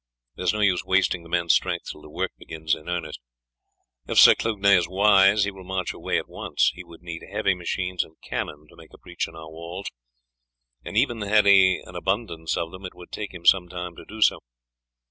There 0.33 0.45
is 0.45 0.53
no 0.53 0.61
use 0.61 0.83
wasting 0.83 1.21
the 1.21 1.29
men's 1.29 1.53
strength 1.53 1.91
till 1.91 2.01
the 2.01 2.09
work 2.09 2.31
begins 2.39 2.73
in 2.73 2.89
earnest. 2.89 3.19
If 4.07 4.17
Sir 4.17 4.33
Clugnet 4.33 4.75
is 4.79 4.87
wise 4.89 5.43
he 5.43 5.51
will 5.51 5.63
march 5.63 5.93
away 5.93 6.17
at 6.17 6.27
once. 6.27 6.71
He 6.73 6.83
would 6.83 7.03
need 7.03 7.21
heavy 7.31 7.53
machines 7.53 8.03
and 8.03 8.19
cannon 8.19 8.65
to 8.69 8.75
make 8.75 8.95
a 8.95 8.97
breach 8.97 9.27
in 9.27 9.35
our 9.35 9.51
walls, 9.51 9.91
and 10.83 10.97
even 10.97 11.21
had 11.21 11.45
he 11.45 11.83
an 11.85 11.95
abundance 11.95 12.57
of 12.57 12.71
them 12.71 12.83
it 12.83 12.95
would 12.95 13.11
take 13.11 13.31
him 13.31 13.45
some 13.45 13.69
time 13.69 13.95
to 13.95 14.03
do 14.05 14.23
so. 14.23 14.39